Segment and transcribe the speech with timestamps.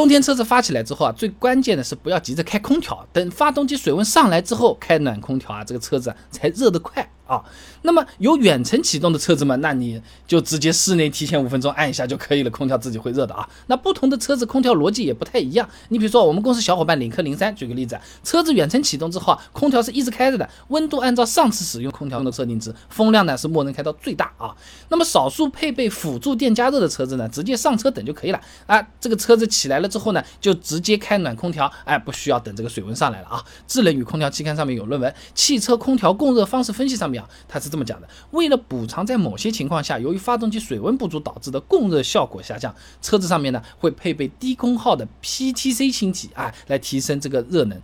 [0.00, 7.06] 冬天车子发起来之后啊，最关键的是不要急着开空调，等发动机水温上来之后开暖空调啊，这个车子才热得快。
[7.30, 7.40] 啊，
[7.82, 13.48] 那么有远程启动的车子嘛，那你就直接室内提前五分钟按一下就可以了，空调自己会热的啊。
[13.68, 15.68] 那不同的车子空调逻辑也不太一样。
[15.90, 24.52] 你比如说我们公司小伙伴领克零三，举个例子，车子远程启动之后啊，空调是一直开着的，温度按照上次使用空调的设定值，风量呢是默认开到最大啊。
[24.88, 28.84] 那么少数配备辅助电加热的车子呢，直接上车等就可以了啊。
[29.00, 33.44] 这个车子起来了之后呢，就直接开暖空调，哎，不需要等这个水温上来了啊。
[33.68, 37.19] 智能与空调期刊上面有论文《汽车空调供热方式分析》上面。
[37.48, 47.80] 他是这么讲的：为了补偿在某些情况下由于发动机水温不足导致的供热效果下降，车子上面呢会配备低功耗的 PTC 氢体啊，来提升这个热能。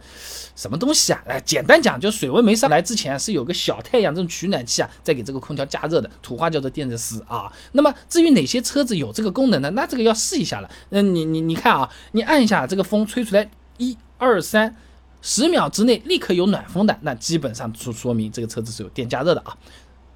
[0.54, 1.22] 什么东西啊？
[1.26, 7.52] 哎，简单讲，就水温没上来之前是有个小太阳这种取暖器啊，在给这个空调加热的，土话叫做电热丝啊。
[7.72, 9.70] 那么至于哪些车子有这个功能呢？
[9.70, 10.70] 那这个要试一下了。
[10.90, 14.74] 嗯，你你你看啊，你按一下这个风吹出来，一二三。
[15.26, 19.58] 十秒之内立刻有暖风的，那基本上就说明这个车子是有电加热的啊。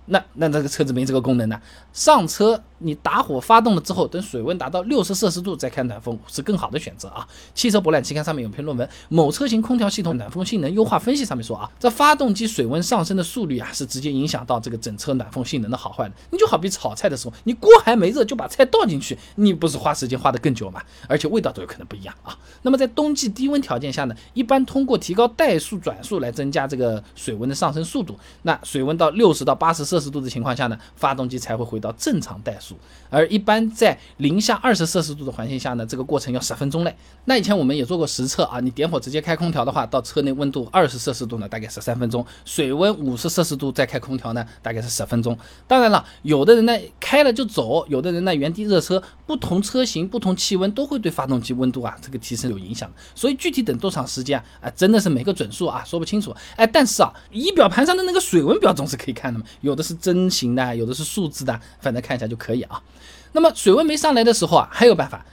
[0.06, 1.60] 那那这个车子没这个功能呢？
[1.92, 2.62] 上车。
[2.80, 7.26] 你打火发动了之后，等水温达到六十摄氏度再开暖风是更好的选择啊。
[7.54, 16.14] 汽车博览期刊上面有篇论文《某车型空调系统暖风性能优化分析》，上面说啊，这发动机水温上升的速率啊，是直接影响到这个整车暖风性能的好坏的。
[16.30, 20.82] 你就好比炒菜的时候，你锅还没热就把菜倒进去，你不是花时间花的更久吗？
[21.06, 22.36] 而且味道都有可能不一样啊。
[22.62, 28.18] 那么在冬季低温条件下呢，一般通过提高怠速转速来增加这个水温的上升速度。
[28.42, 32.69] 那水温到六十到八十摄氏度的情况下呢，发动机才会回到正常怠速。
[33.08, 36.94] 而一般在零下二十摄氏度的环境下呢，这个过程要十分钟嘞。
[37.24, 45.36] 那以前我们也做过实测啊，你点火直接开空调的话，到车内温度二十摄氏度呢，大概十三分钟；水温五十摄氏度再开空调呢，大概是十分钟。
[45.66, 52.92] 当然了，有的人呢开了就走，有的人呢原地热车，不同车型、不同气温都会对发动机温度啊这个提升有影响。
[53.14, 56.34] 所以具体等多长时间啊，真的是没个准数啊，说不清楚。
[56.56, 62.82] 哎，但是啊，仪表盘上的那个水温表总是可以看的嘛，有的是针型的，有的是数字的，反正看一下就可以啊。
[63.30, 65.24] 那么水温没上来的时候啊，还有办法。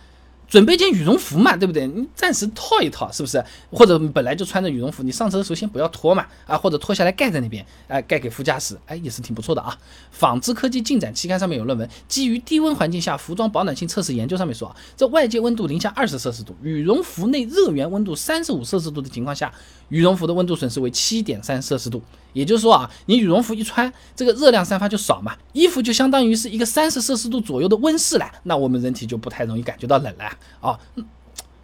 [0.47, 1.85] 准备件羽绒服嘛，对不对？
[1.87, 3.43] 你暂时套一套，是不是？
[3.69, 9.77] 或者本来就穿着羽绒服，你上车的时候先不要脱嘛，啊，或者脱下来盖在那边，哎，盖给副驾驶，哎，也是挺不错的啊。
[10.11, 19.51] 纺织科技进展期刊上面有论文，基于低温环境下服装保暖性测试研究，上面说啊，这外界温度零下二十摄氏度，羽绒服内热源温度三十五摄氏度的情况下，
[19.89, 22.01] 羽绒服的温度损失为七点三摄氏度。
[22.33, 30.79] 也就是说啊，你羽绒服一穿，这个热量散发就少嘛，衣服就相当于是一个三十摄氏度左右的温室了，那我们人体就不太容易感觉到冷了啊。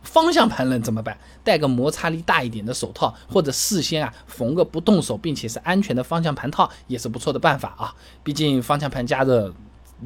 [0.03, 1.17] 方向盘冷怎么办？
[1.45, 7.95] 戴个摩擦力大一点的手套，或者事先啊缝个不动手并且是安全的方向盘套，也是不错的办法啊。
[8.21, 9.51] 毕竟方向盘加热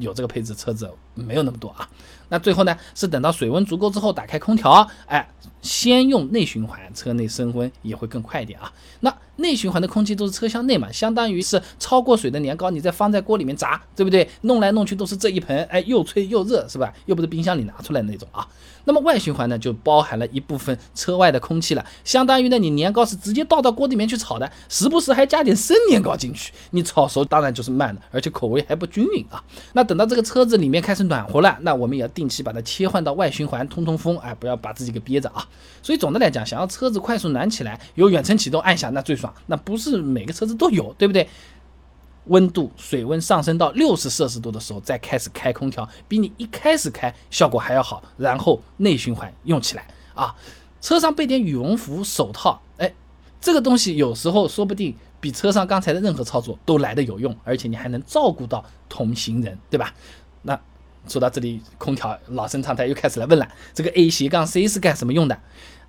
[0.00, 1.88] 有这个配置车子没有那么多啊。
[2.30, 5.26] 那最后呢，是等到水温足够之后打开空调，哎，
[5.62, 8.70] 先用内循环，车内升温也会更快一点啊。
[9.00, 14.28] 那内循环的空气都是车厢内嘛，相当于是超过水的年糕，你再放在锅里面炸，对不对？
[14.42, 16.92] 弄来弄去都是这一盆，哎，又脆又热，是吧？
[17.06, 18.46] 又不是冰箱里拿出来那种啊。
[18.84, 29.42] 那么外循环呢，就包含了一部分车外的空气了，相当于呢，你年糕是直接倒到锅里面去炒的，时不时还加点生年糕进去，你炒熟当然就是慢的，而且口味还不均匀啊。
[29.72, 35.48] 那等到这个车子里面开始暖和了，那我们也要定期把它切换到外循环通通风，哎，不要把自己给憋着啊。
[35.82, 39.32] 所以总的来讲，想要车子快速暖起来，有远程启动按下那最爽。
[39.46, 41.26] 那不是每个车子都有，对不对？
[42.26, 48.02] 温度水温上升到六十摄氏度的时候，再开始开空调，比你一开始开效果还要好。
[48.18, 50.36] 然后内循环用起来啊，
[50.82, 52.92] 车上备点羽绒服、手套，哎，
[53.40, 59.92] 这个东西有时候说不定比车上刚才的任何操作都来的有用，而且你还能照顾到同行人，对吧？
[60.42, 60.58] 那
[61.06, 65.40] 说到这里，空调老生常谈又开始来问了：这个 A 斜杠 C 是干什么用的？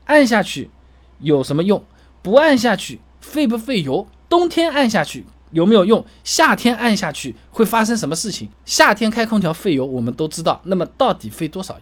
[0.06, 0.72] 按下去
[1.20, 1.84] 有什么用？
[2.22, 3.00] 不按下去？
[3.22, 4.08] 费不费油？
[4.28, 6.06] 冬天按下去有没有用？
[6.24, 8.50] 夏天按下去会发生什么事情？
[8.66, 10.62] 夏天开空调费油，我们都知道。
[10.64, 11.82] 那么到底费多少油？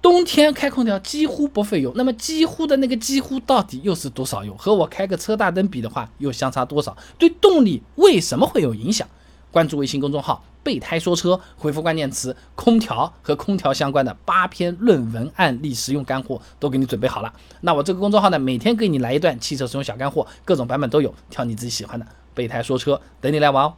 [0.00, 1.92] 冬天开空调几乎不费油。
[1.96, 4.54] 那么几乎的那个几乎到底又是多少油？
[4.56, 6.96] 和我开个车大灯比的话，又相差多少？
[7.18, 9.06] 对动力为什么会有影响？
[9.50, 17.32] 关注微信公众号“备胎说车”，回复关键词“空调”和空调相关的八篇论文案例实用干货都给你准备好了。
[17.62, 22.06] 那我这个公众号呢，每天给你来一段汽车使用小干货，各种版本都有，挑你自己喜欢的。
[22.34, 23.74] 备胎说车，等你来玩哦。